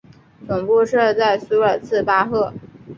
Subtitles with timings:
[0.47, 2.51] 总部设在苏尔茨巴赫。